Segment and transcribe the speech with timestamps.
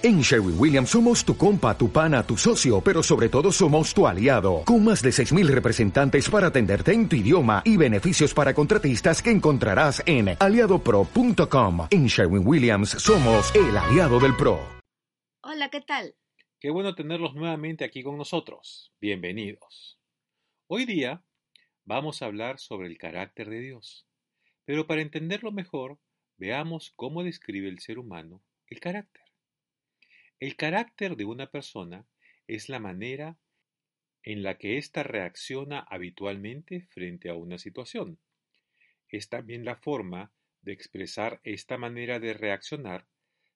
[0.00, 4.06] En Sherwin Williams somos tu compa, tu pana, tu socio, pero sobre todo somos tu
[4.06, 9.20] aliado, con más de 6.000 representantes para atenderte en tu idioma y beneficios para contratistas
[9.20, 11.88] que encontrarás en aliadopro.com.
[11.90, 14.60] En Sherwin Williams somos el aliado del PRO.
[15.42, 16.14] Hola, ¿qué tal?
[16.60, 18.92] Qué bueno tenerlos nuevamente aquí con nosotros.
[19.00, 19.98] Bienvenidos.
[20.68, 21.24] Hoy día
[21.84, 24.06] vamos a hablar sobre el carácter de Dios,
[24.64, 25.98] pero para entenderlo mejor,
[26.36, 29.27] veamos cómo describe el ser humano el carácter.
[30.40, 32.06] El carácter de una persona
[32.46, 33.36] es la manera
[34.22, 38.18] en la que ésta reacciona habitualmente frente a una situación.
[39.08, 43.08] Es también la forma de expresar esta manera de reaccionar,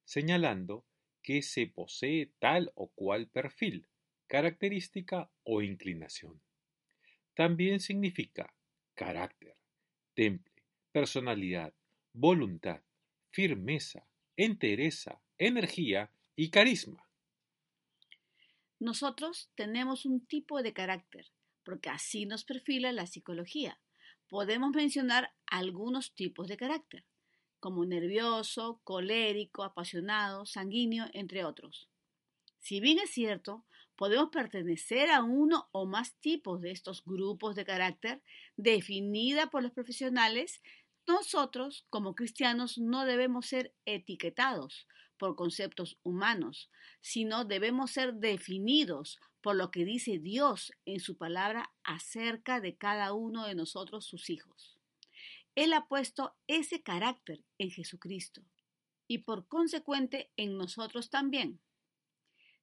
[0.04, 0.84] señalando
[1.22, 3.86] que se posee tal o cual perfil,
[4.26, 6.40] característica o inclinación.
[7.34, 8.52] También significa
[8.94, 9.54] carácter,
[10.14, 11.74] temple, personalidad,
[12.12, 12.82] voluntad,
[13.30, 17.06] firmeza, entereza, energía y carisma.
[18.78, 21.30] Nosotros tenemos un tipo de carácter,
[21.64, 23.80] porque así nos perfila la psicología.
[24.28, 27.04] Podemos mencionar algunos tipos de carácter,
[27.60, 31.88] como nervioso, colérico, apasionado, sanguíneo, entre otros.
[32.58, 37.64] Si bien es cierto, podemos pertenecer a uno o más tipos de estos grupos de
[37.64, 38.22] carácter
[38.56, 40.60] definida por los profesionales,
[41.06, 44.88] nosotros como cristianos no debemos ser etiquetados,
[45.22, 46.68] por conceptos humanos,
[47.00, 53.12] sino debemos ser definidos por lo que dice Dios en su palabra acerca de cada
[53.12, 54.80] uno de nosotros, sus hijos.
[55.54, 58.42] Él ha puesto ese carácter en Jesucristo
[59.06, 61.60] y por consecuente en nosotros también.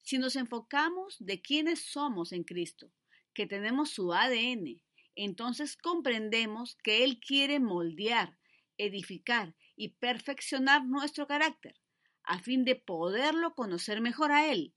[0.02, 2.92] Si nos enfocamos de quiénes somos en Cristo,
[3.34, 4.82] que tenemos su ADN,
[5.16, 8.38] entonces comprendemos que Él quiere moldear,
[8.78, 11.80] edificar y perfeccionar nuestro carácter
[12.30, 14.76] a fin de poderlo conocer mejor a Él.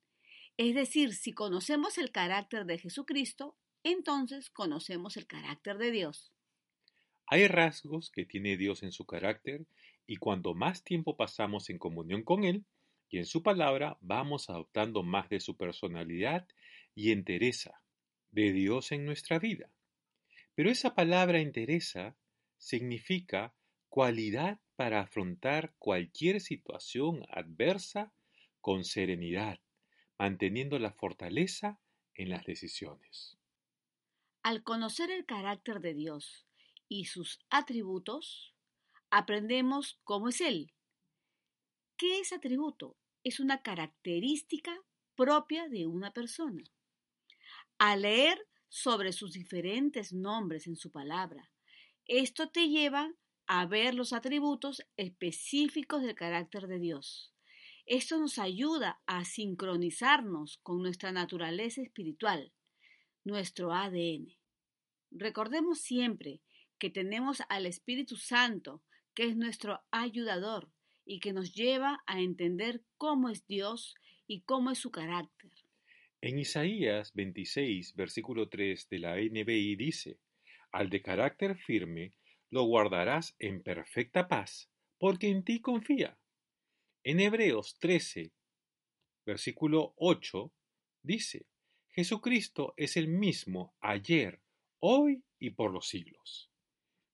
[0.57, 6.33] Es decir, si conocemos el carácter de Jesucristo, entonces conocemos el carácter de Dios.
[7.27, 9.67] Hay rasgos que tiene Dios en su carácter
[10.07, 12.65] y cuanto más tiempo pasamos en comunión con Él
[13.11, 16.49] y en su palabra, vamos adoptando más de su personalidad
[16.95, 17.83] y entereza
[18.31, 19.69] de Dios en nuestra vida.
[20.55, 22.17] Pero esa palabra entereza
[22.57, 23.53] significa
[23.91, 28.13] cualidad para afrontar cualquier situación adversa
[28.61, 29.61] con serenidad,
[30.19, 31.79] manteniendo la fortaleza
[32.17, 33.39] en las decisiones.
[34.43, 36.49] Al conocer el carácter de Dios
[36.89, 38.57] y sus atributos,
[39.09, 40.73] aprendemos cómo es Él.
[41.97, 42.97] ¿Qué es atributo?
[43.23, 44.77] Es una característica
[45.15, 46.65] propia de una persona.
[47.79, 51.53] Al leer sobre sus diferentes nombres en su palabra,
[52.07, 53.15] esto te lleva
[53.55, 57.35] a ver los atributos específicos del carácter de Dios.
[57.85, 62.51] Esto nos ayuda a sincronizarnos con nuestra naturaleza espiritual,
[63.25, 64.39] nuestro ADN.
[65.11, 66.41] Recordemos siempre
[66.79, 68.83] que tenemos al Espíritu Santo,
[69.15, 70.71] que es nuestro ayudador
[71.05, 73.97] y que nos lleva a entender cómo es Dios
[74.27, 75.53] y cómo es su carácter.
[76.23, 80.17] En Isaías 26, versículo 3 de la NBI dice,
[80.71, 82.15] al de carácter firme,
[82.53, 86.19] lo guardarás en perfecta paz, porque en ti confía.
[87.03, 88.31] En Hebreos 13,
[89.25, 90.53] versículo 8,
[91.03, 91.47] dice,
[91.89, 94.43] Jesucristo es el mismo ayer,
[94.81, 96.51] hoy y por los siglos.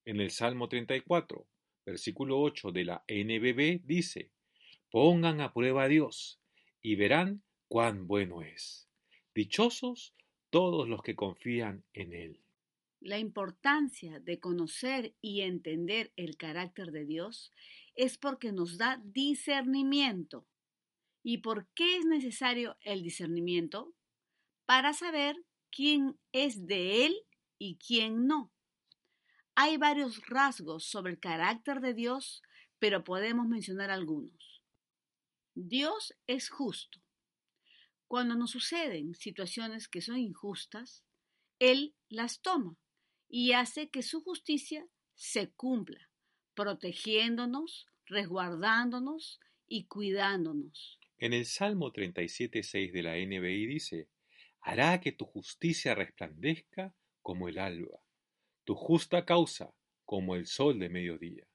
[0.05, 1.47] En el Salmo 34,
[1.87, 4.33] versículo 8 de la NBB dice,
[4.91, 6.41] Pongan a prueba a Dios
[6.83, 8.89] y verán cuán bueno es.
[9.37, 10.17] Dichosos
[10.51, 12.41] todos los que confían en Él.
[13.01, 17.53] La importancia de conocer y entender el carácter de Dios
[17.95, 20.49] es porque nos da discernimiento.
[21.23, 23.95] ¿Y por qué es necesario el discernimiento?
[24.67, 25.37] Para saber
[25.71, 27.17] quién es de Él
[27.57, 28.53] y quién no.
[29.55, 32.43] Hay varios rasgos sobre el carácter de Dios,
[32.81, 34.63] pero podemos mencionar algunos.
[35.55, 36.99] Dios es justo.
[38.09, 41.05] Cuando nos suceden situaciones que son injustas,
[41.61, 42.77] Él las toma
[43.29, 46.11] y hace que su justicia se cumpla,
[46.55, 50.99] protegiéndonos, resguardándonos y cuidándonos.
[51.19, 54.09] En el Salmo 37.6 de la NBI dice,
[54.61, 58.01] hará que tu justicia resplandezca como el alba,
[58.65, 61.47] tu justa causa como el sol de mediodía.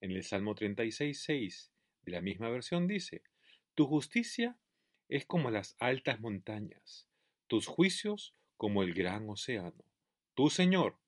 [0.00, 1.70] En el Salmo 36.6
[2.02, 3.22] de la misma versión dice,
[3.74, 4.58] tu justicia
[5.08, 7.06] es como las altas montañas,
[7.46, 9.84] tus juicios como el gran océano.
[10.34, 10.98] Tú, Señor,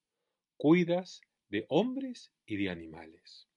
[0.62, 3.48] cuidas de hombres y de animales.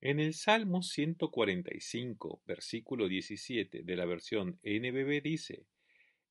[0.00, 5.66] En el Salmo 145, versículo 17 de la versión NBB dice,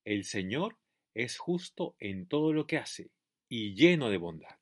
[0.04, 0.76] El Señor
[1.14, 3.12] es justo en todo lo que hace
[3.48, 4.56] y lleno de bondad.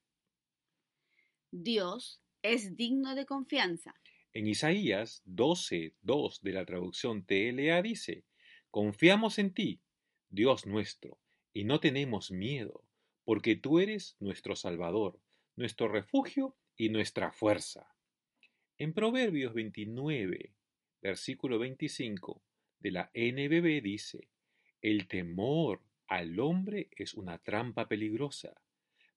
[1.50, 3.94] Dios es digno de confianza.
[4.34, 8.24] En Isaías 12, 2 de la traducción TLA dice,
[8.70, 9.80] Confiamos en ti,
[10.28, 11.18] Dios nuestro,
[11.54, 12.84] y no tenemos miedo,
[13.24, 15.18] porque tú eres nuestro Salvador,
[15.56, 17.94] nuestro refugio y nuestra fuerza.
[18.78, 20.54] En Proverbios 29,
[21.00, 22.42] versículo 25
[22.80, 24.28] de la NBB dice,
[24.82, 28.60] El temor al hombre es una trampa peligrosa,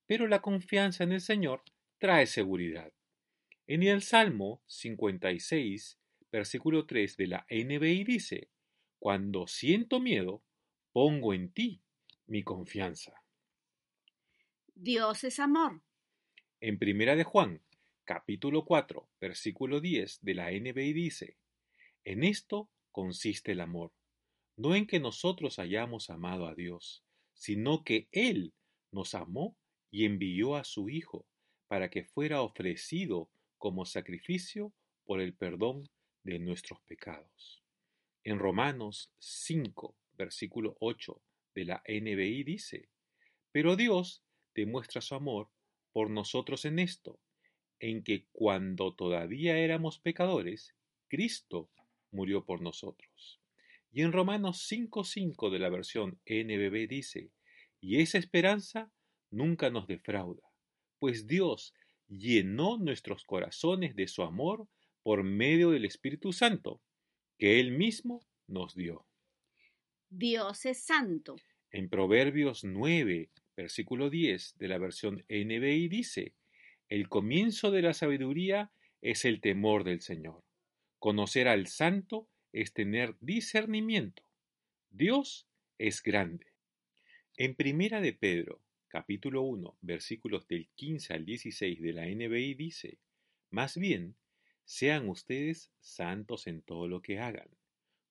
[0.06, 1.64] pero la confianza en el Señor
[1.98, 2.94] trae seguridad.
[3.68, 6.00] En el Salmo 56,
[6.32, 8.50] versículo 3 de la NBI dice,
[8.98, 10.42] Cuando siento miedo,
[10.94, 11.84] pongo en ti
[12.28, 13.22] mi confianza.
[14.74, 15.82] Dios es amor.
[16.62, 17.62] En Primera de Juan
[18.04, 21.38] capítulo 4, versículo 10 de la NBI dice,
[22.04, 23.94] En esto consiste el amor,
[24.58, 28.54] no en que nosotros hayamos amado a Dios, sino que Él
[28.92, 29.56] nos amó
[29.90, 31.26] y envió a su Hijo
[31.70, 34.74] para que fuera ofrecido como sacrificio
[35.06, 35.90] por el perdón
[36.26, 37.64] de nuestros pecados.
[38.26, 41.22] En Romanos 5, versículo 8
[41.56, 42.90] de la NBI dice,
[43.54, 45.50] Pero Dios demuestra su amor
[45.92, 47.20] por nosotros en esto,
[47.80, 50.76] en que cuando todavía éramos pecadores,
[51.08, 51.70] Cristo
[52.12, 53.40] murió por nosotros.
[53.92, 57.32] Y en Romanos 5.5 de la versión NBB dice,
[57.82, 58.92] y esa esperanza
[59.32, 60.44] nunca nos defrauda,
[61.00, 61.74] pues Dios
[62.08, 64.68] llenó nuestros corazones de su amor
[65.02, 66.82] por medio del Espíritu Santo,
[67.38, 69.06] que Él mismo nos dio.
[70.10, 71.36] Dios es santo.
[71.72, 76.32] En Proverbios 9, versículo 10 de la versión NBI dice,
[76.88, 78.72] el comienzo de la sabiduría
[79.02, 80.46] es el temor del Señor.
[80.98, 84.24] Conocer al santo es tener discernimiento.
[84.92, 85.46] Dios
[85.78, 86.54] es grande.
[87.36, 92.98] En Primera de Pedro, capítulo 1, versículos del 15 al 16 de la NBI dice,
[93.50, 94.16] Más bien,
[94.64, 97.50] sean ustedes santos en todo lo que hagan,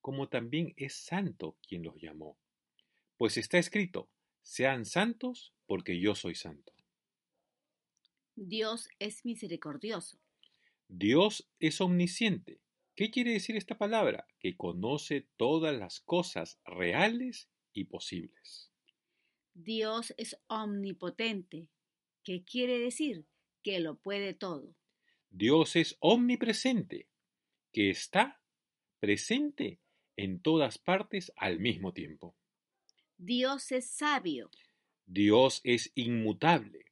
[0.02, 2.36] como también es santo quien los llamó.
[3.16, 4.10] Pues está escrito,
[4.42, 6.72] sean santos porque yo soy santo.
[8.34, 10.18] Dios es misericordioso.
[10.88, 12.60] Dios es omnisciente.
[12.94, 14.26] ¿Qué quiere decir esta palabra?
[14.40, 18.72] Que conoce todas las cosas reales y posibles.
[19.54, 21.68] Dios es omnipotente.
[22.22, 23.26] ¿Qué quiere decir?
[23.62, 24.74] Que lo puede todo.
[25.30, 27.08] Dios es omnipresente,
[27.72, 28.40] que está
[29.00, 29.80] presente
[30.16, 32.37] en todas partes al mismo tiempo.
[33.20, 34.48] Dios es sabio.
[35.04, 36.84] Dios es inmutable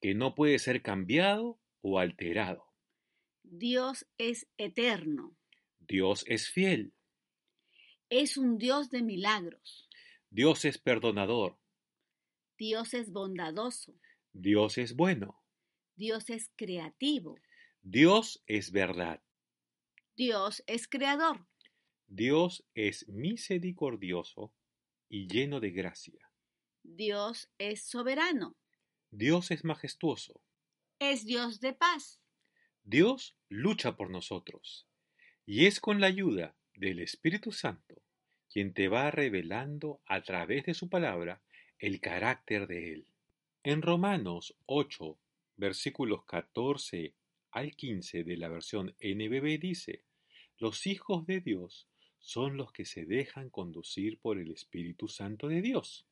[0.00, 2.72] que no puede ser cambiado o alterado.
[3.42, 5.36] Dios es eterno.
[5.80, 6.94] Dios es fiel.
[8.10, 9.88] Es un Dios de milagros.
[10.30, 11.58] Dios es perdonador.
[12.56, 13.98] Dios es bondadoso.
[14.32, 15.42] Dios es bueno.
[15.96, 17.40] Dios es creativo.
[17.82, 19.20] Dios es verdad.
[20.14, 21.48] Dios es creador.
[22.06, 24.54] Dios es misericordioso
[25.08, 26.30] y lleno de gracia.
[26.82, 28.56] Dios es soberano.
[29.10, 30.40] Dios es majestuoso.
[30.98, 32.20] Es Dios de paz.
[32.82, 34.86] Dios lucha por nosotros.
[35.44, 38.02] Y es con la ayuda del Espíritu Santo
[38.56, 41.42] quien te va revelando a través de su palabra
[41.78, 43.06] el carácter de Él.
[43.62, 45.18] En Romanos 8,
[45.56, 47.12] versículos 14
[47.50, 50.04] al 15 de la versión NBB dice,
[50.56, 51.86] los hijos de Dios
[52.26, 56.08] son los que se dejan conducir por el Espíritu Santo de Dios.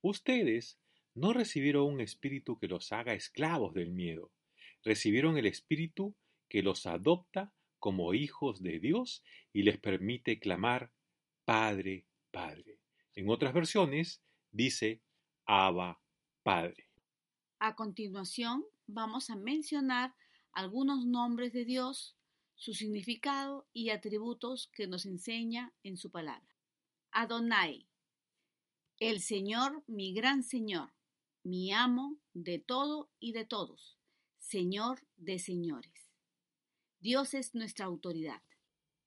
[0.00, 0.78] Ustedes
[1.14, 4.30] no recibieron un espíritu que los haga esclavos del miedo,
[4.84, 6.14] recibieron el espíritu
[6.48, 10.92] que los adopta como hijos de Dios y les permite clamar
[11.44, 12.78] Padre, Padre.
[13.16, 14.22] En otras versiones
[14.52, 15.02] dice
[15.44, 16.00] Abba,
[16.44, 16.88] Padre.
[17.58, 20.14] A continuación vamos a mencionar
[20.52, 22.16] algunos nombres de Dios,
[22.58, 26.54] su significado y atributos que nos enseña en su palabra.
[27.10, 27.88] Adonai,
[28.98, 30.92] el Señor, mi gran Señor
[31.48, 33.98] mi amo de todo y de todos,
[34.38, 36.12] Señor de señores.
[37.00, 38.42] Dios es nuestra autoridad.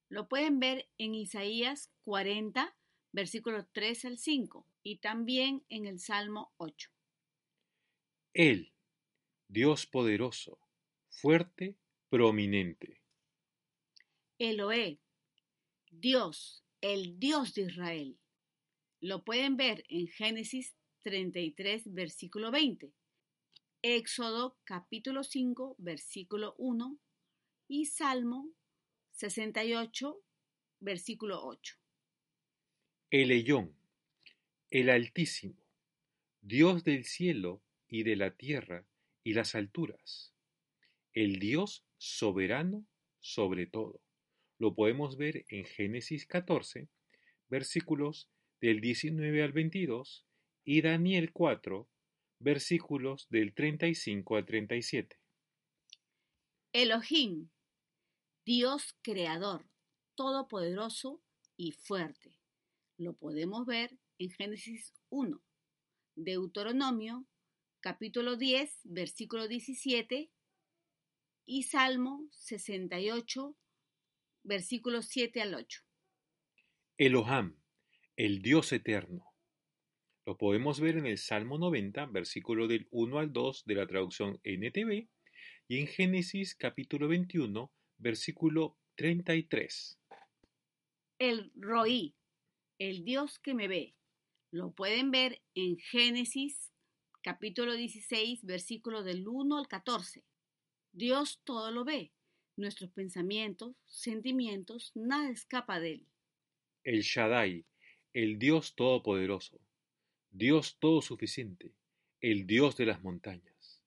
[0.09, 2.75] Lo pueden ver en Isaías 40,
[3.11, 6.89] versículos 3 al 5, y también en el Salmo 8.
[8.33, 8.73] Él,
[9.47, 10.59] Dios poderoso,
[11.09, 11.77] fuerte,
[12.09, 13.00] prominente.
[14.43, 14.99] Eloé,
[15.91, 18.17] Dios, el Dios de Israel.
[18.99, 22.91] Lo pueden ver en Génesis 33, versículo 20.
[23.83, 26.97] Éxodo capítulo 5, versículo 1
[27.67, 28.49] y Salmo
[29.11, 30.19] 68,
[30.79, 31.75] versículo 8.
[33.11, 33.75] El Eyón,
[34.71, 35.63] el Altísimo,
[36.41, 38.87] Dios del cielo y de la tierra
[39.23, 40.33] y las alturas,
[41.13, 42.87] el Dios soberano
[43.19, 44.01] sobre todo.
[44.61, 46.87] Lo podemos ver en Génesis 14,
[47.49, 48.29] versículos
[48.61, 50.27] del 19 al 22
[50.63, 51.89] y Daniel 4,
[52.37, 55.19] versículos del 35 al 37.
[56.73, 57.49] Elohim,
[58.45, 59.67] Dios creador,
[60.13, 61.23] todopoderoso
[61.57, 62.37] y fuerte.
[62.97, 65.41] Lo podemos ver en Génesis 1,
[66.13, 67.25] Deuteronomio
[67.79, 70.31] capítulo 10, versículo 17
[71.47, 73.57] y Salmo 68,
[74.43, 75.81] versículos 7 al 8.
[76.97, 77.57] Eloham,
[78.15, 79.25] el Dios eterno.
[80.25, 84.39] Lo podemos ver en el Salmo 90, versículo del 1 al 2 de la traducción
[84.43, 85.09] NTV
[85.67, 89.99] y en Génesis capítulo 21, versículo 33.
[91.17, 92.15] El Roí,
[92.77, 93.95] el Dios que me ve.
[94.51, 96.71] Lo pueden ver en Génesis
[97.23, 100.23] capítulo 16, versículo del 1 al 14.
[100.91, 102.11] Dios todo lo ve,
[102.55, 106.07] nuestros pensamientos, sentimientos, nada escapa de él.
[106.83, 107.65] El Shaddai,
[108.13, 109.59] el Dios todopoderoso,
[110.31, 111.71] Dios todo suficiente,
[112.19, 113.81] el Dios de las montañas.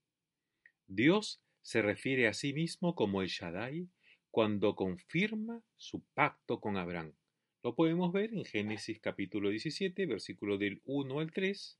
[0.86, 3.88] Dios se refiere a sí mismo como el Shaddai
[4.30, 7.14] cuando confirma su pacto con Abraham.
[7.62, 11.78] Lo podemos ver en Génesis capítulo 17, versículo del 1 al 3,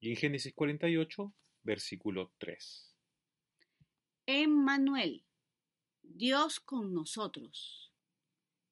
[0.00, 2.94] y en Génesis 48, versículo 3.
[4.26, 5.24] Emmanuel,
[6.14, 7.92] Dios con nosotros.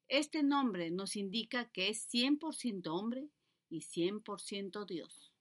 [0.08, 3.30] Este nombre nos indica que es 100% hombre
[3.68, 5.32] y 100% Dios.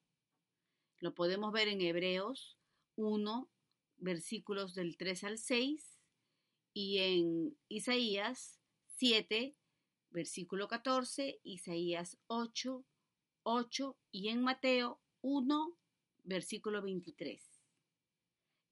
[0.99, 2.57] Lo podemos ver en Hebreos
[2.95, 3.49] 1,
[3.97, 5.99] versículos del 3 al 6
[6.73, 8.59] y en Isaías
[8.95, 9.55] 7,
[10.09, 12.85] versículo 14, Isaías 8,
[13.43, 15.77] 8 y en Mateo 1,
[16.23, 17.41] versículo 23.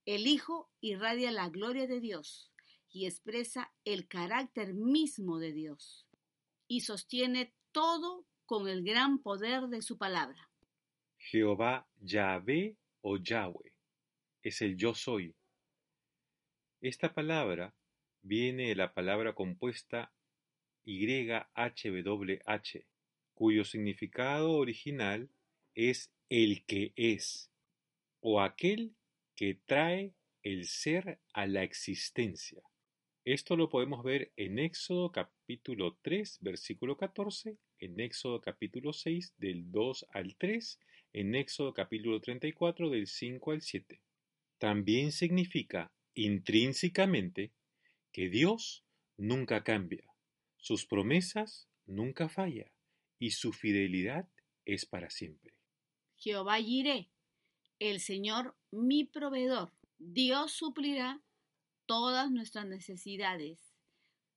[0.05, 2.50] El Hijo irradia la gloria de Dios
[2.91, 6.05] y expresa el carácter mismo de Dios
[6.67, 10.49] y sostiene todo con el gran poder de su palabra.
[11.17, 13.73] Jehová Yahvé o Yahweh
[14.43, 15.33] es el yo soy.
[16.81, 17.73] Esta palabra
[18.21, 20.11] viene de la palabra compuesta
[20.83, 22.85] YHWH,
[23.33, 25.29] cuyo significado original
[25.75, 27.51] es el que es,
[28.19, 28.95] o aquel
[29.35, 32.61] que trae el ser a la existencia.
[33.23, 39.71] Esto lo podemos ver en Éxodo capítulo 3, versículo 14, en Éxodo capítulo 6, del
[39.71, 40.79] 2 al 3,
[41.13, 44.01] en Éxodo capítulo 34, del 5 al 7.
[44.57, 47.51] También significa intrínsecamente
[48.11, 48.83] que Dios
[49.17, 50.03] nunca cambia,
[50.57, 52.71] sus promesas nunca falla
[53.19, 54.27] y su fidelidad
[54.65, 55.53] es para siempre.
[56.17, 57.11] Jehová Jireh,
[57.77, 59.71] el Señor mi proveedor.
[59.99, 61.21] Dios suplirá
[61.91, 63.59] todas nuestras necesidades.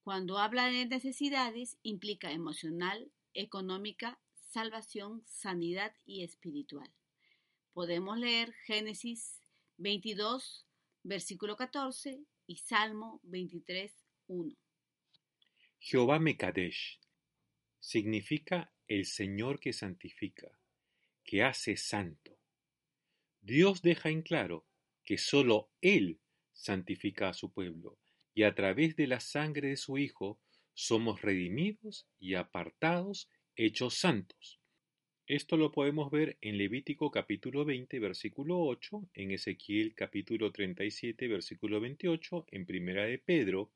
[0.03, 6.93] Cuando habla de necesidades, implica emocional, económica, salvación, sanidad y espiritual.
[7.73, 9.41] Podemos leer Génesis
[9.77, 10.67] 22,
[11.05, 13.93] versículo 14 y Salmo 23,
[14.27, 14.57] 1.
[15.79, 16.99] Jehová Mekadesh
[17.79, 20.59] significa el Señor que santifica,
[21.23, 22.37] que hace santo.
[23.43, 24.67] Dios deja en claro
[25.05, 26.19] que sólo Él
[26.55, 27.99] santifica a su pueblo,
[28.35, 30.41] y a través de la sangre de su Hijo
[30.73, 34.61] somos redimidos y apartados, hechos santos.
[35.27, 41.81] Esto lo podemos ver en Levítico capítulo 20, versículo 8, en Ezequiel capítulo 37, versículo
[41.81, 43.73] 28, en Primera de Pedro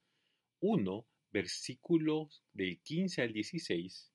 [0.60, 4.12] 1, versículos del 15 al 16,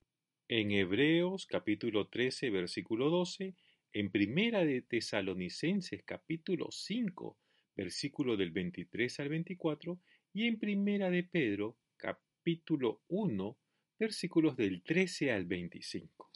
[0.50, 3.56] en Hebreos capítulo 13, versículo 12,
[3.94, 7.38] en Primera de Tesalonicenses capítulo 5,
[7.76, 10.00] versículo del 23 al 24,
[10.34, 13.58] y en Primera de Pedro capítulo 1,
[14.00, 16.32] versículos del 13 al 25.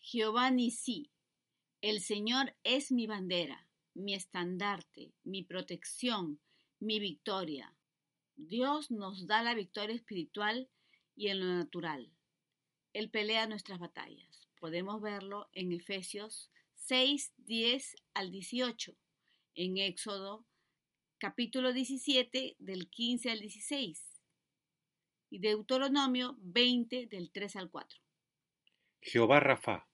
[0.00, 1.10] Jehová Nisí,
[1.80, 6.40] el Señor es mi bandera, mi estandarte, mi protección,
[6.80, 7.76] mi victoria.
[8.36, 10.68] Dios nos da la victoria espiritual
[11.14, 12.12] y en lo natural.
[12.92, 14.48] Él pelea nuestras batallas.
[14.58, 18.96] Podemos verlo en Efesios 6, 10 al 18,
[19.58, 20.46] en Éxodo
[21.18, 24.22] capítulo 17 del 15 al 16
[25.30, 27.98] y Deuteronomio 20 del 3 al 4.
[29.00, 29.88] Jehová Rafa,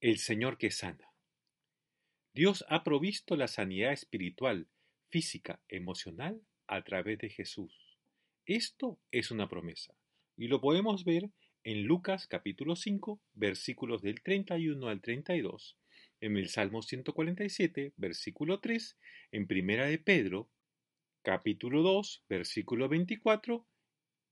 [0.00, 1.12] el Señor que sana.
[2.34, 4.68] Dios ha provisto la sanidad espiritual,
[5.08, 7.98] física, emocional a través de Jesús.
[8.46, 9.92] Esto es una promesa,
[10.36, 11.32] y lo podemos ver
[11.64, 15.79] en Lucas capítulo 5, versículos del 31 al 32,
[16.20, 18.96] en el Salmo 147, versículo 3,
[19.32, 20.50] en Primera de Pedro,
[21.22, 23.66] capítulo 2, versículo 24,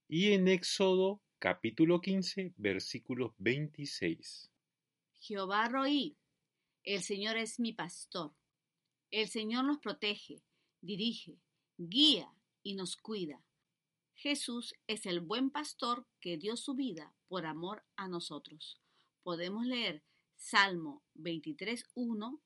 [0.09, 4.51] y en Éxodo capítulo 15, versículo 26.
[5.21, 6.17] Jehová Roí,
[6.85, 8.35] el Señor es mi pastor.
[9.11, 10.43] El Señor nos protege,
[10.81, 11.39] dirige,
[11.77, 12.31] guía
[12.63, 13.43] y nos cuida.
[14.15, 18.81] Jesús es el buen pastor que dio su vida por amor a nosotros.
[19.23, 20.03] Podemos leer
[20.39, 22.41] Salmo 23.1,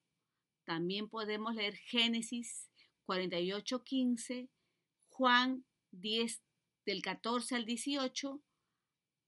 [0.65, 2.71] también podemos leer Génesis
[3.07, 4.49] 48.15,
[5.11, 6.43] Juan 10
[6.87, 8.43] del 14 al 18,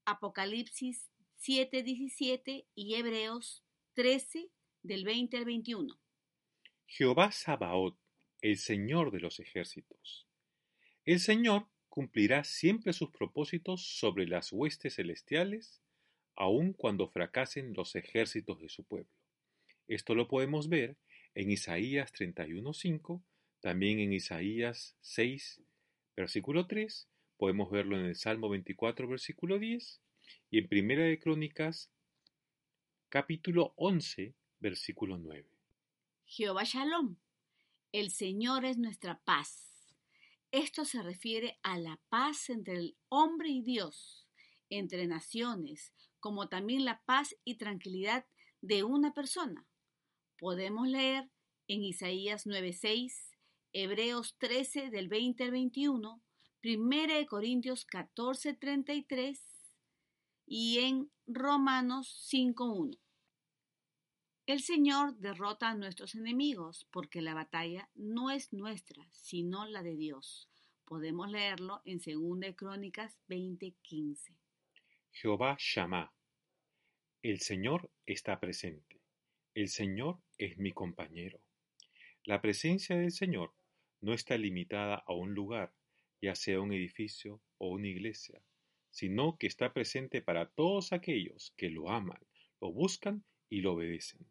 [0.05, 4.49] Apocalipsis 7.17 y Hebreos 13
[4.83, 5.99] del 20 al 21.
[6.87, 7.97] Jehová Sabaoth,
[8.41, 10.27] el Señor de los ejércitos.
[11.05, 15.81] El Señor cumplirá siempre sus propósitos sobre las huestes celestiales,
[16.35, 19.11] aun cuando fracasen los ejércitos de su pueblo.
[19.87, 20.97] Esto lo podemos ver
[21.33, 23.21] en Isaías 31.5,
[23.59, 25.61] también en Isaías 6,
[26.15, 30.01] versículo 3, podemos verlo en el Salmo 24, versículo 10,
[30.49, 31.91] y en Primera de Crónicas,
[33.09, 35.47] capítulo 11, versículo 9.
[36.25, 37.17] Jehová Shalom,
[37.91, 39.93] el Señor es nuestra paz.
[40.51, 44.27] Esto se refiere a la paz entre el hombre y Dios,
[44.69, 45.93] entre naciones,
[46.25, 48.25] como también la paz y tranquilidad
[48.59, 49.67] de una persona.
[50.39, 51.29] Podemos leer
[51.67, 53.37] en Isaías 9:6,
[53.73, 56.23] Hebreos 13 del 20 al 21,
[56.63, 59.39] 1 Corintios 14:33
[60.47, 62.97] y en Romanos 5:1.
[64.47, 69.95] El Señor derrota a nuestros enemigos, porque la batalla no es nuestra, sino la de
[69.95, 70.49] Dios.
[70.85, 74.44] Podemos leerlo en 2 Crónicas 20:15.
[75.17, 76.13] Jehová Shammah.
[77.23, 78.99] El Señor está presente.
[79.53, 81.39] El Señor es mi compañero.
[82.25, 83.53] La presencia del Señor
[84.01, 85.73] no está limitada a un lugar,
[86.21, 88.41] ya sea un edificio o una iglesia,
[88.89, 92.19] sino que está presente para todos aquellos que lo aman,
[92.59, 94.29] lo buscan y lo obedecen.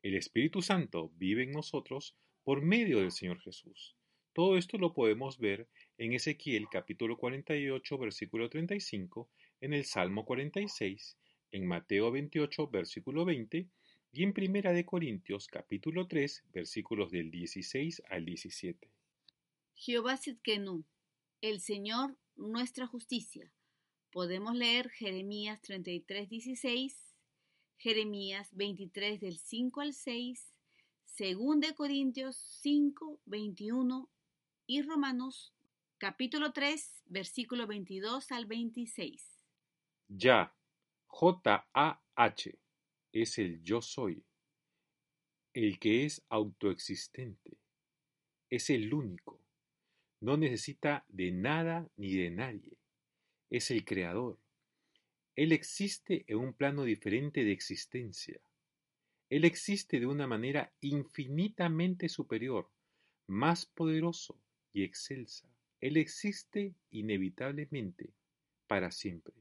[0.00, 3.96] El Espíritu Santo vive en nosotros por medio del Señor Jesús.
[4.32, 9.28] Todo esto lo podemos ver en Ezequiel capítulo 48 versículo 35,
[9.60, 11.16] en el Salmo 46,
[11.50, 13.68] en Mateo 28 versículo 20
[14.12, 18.88] y en Primera de Corintios capítulo 3 versículos del 16 al 17.
[19.74, 20.84] Jehová Sidkenu,
[21.40, 23.50] el Señor nuestra justicia.
[24.10, 27.12] Podemos leer Jeremías 33, 16
[27.82, 30.54] Jeremías 23 del 5 al 6,
[31.18, 34.08] 2 Corintios 5, 21
[34.68, 35.52] y Romanos
[36.02, 39.46] capítulo 3, versículo 22 al 26.
[40.08, 40.52] Ya,
[41.06, 42.58] J-A-H,
[43.12, 44.24] es el yo soy,
[45.54, 47.56] el que es autoexistente,
[48.50, 49.40] es el único,
[50.18, 52.76] no necesita de nada ni de nadie,
[53.48, 54.40] es el creador,
[55.36, 58.40] él existe en un plano diferente de existencia.
[59.30, 62.68] Él existe de una manera infinitamente superior,
[63.28, 64.36] más poderoso
[64.72, 65.51] y excelsa.
[65.82, 68.14] Él existe inevitablemente
[68.68, 69.34] para siempre.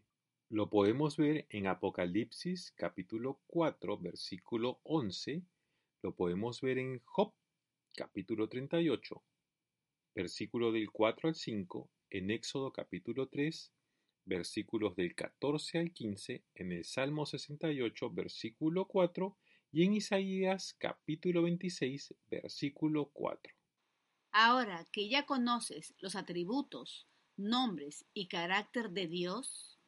[0.49, 5.43] Lo podemos ver en Apocalipsis capítulo 4 versículo 11,
[6.01, 7.31] lo podemos ver en Job
[7.95, 9.23] capítulo 38
[10.15, 13.71] versículo del 4 al 5, en Éxodo capítulo 3
[14.25, 19.37] versículos del 14 al 15, en el Salmo 68, versículo 4,
[19.71, 23.60] y en Isaías capítulo 26, versículo 4.
[24.31, 29.79] Ahora que ya conoces los atributos, nombres y carácter de Dios,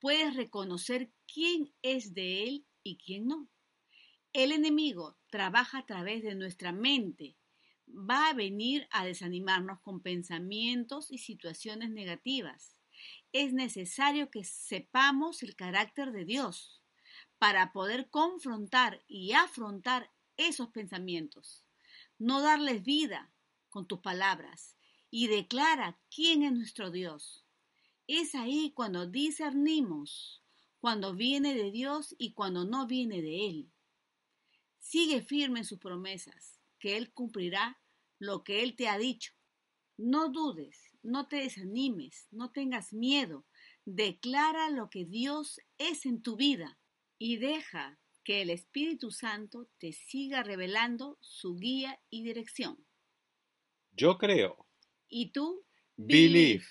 [0.00, 3.48] puedes reconocer quién es de Él y quién no.
[4.32, 7.36] El enemigo trabaja a través de nuestra mente.
[7.88, 12.82] Va a venir a desanimarnos con pensamientos y situaciones negativas
[13.32, 16.82] es necesario que sepamos el carácter de Dios
[17.38, 21.64] para poder confrontar y afrontar esos pensamientos.
[22.18, 23.32] No darles vida
[23.72, 24.76] con tus palabras
[25.10, 27.44] y declara quién es nuestro Dios.
[28.06, 30.38] Es ahí cuando discernimos
[30.78, 33.72] cuando viene de Dios y cuando no viene de Él.
[34.78, 37.80] Sigue firme en sus promesas, que Él cumplirá
[38.18, 39.32] lo que Él te ha dicho.
[39.96, 43.44] No dudes no te desanimes, no tengas miedo.
[43.84, 46.78] Declara lo que Dios es en tu vida
[47.18, 52.86] y deja que el Espíritu Santo te siga revelando su guía y dirección.
[53.92, 54.66] Yo creo.
[55.08, 55.64] ¿Y tú?
[55.96, 56.64] Believe.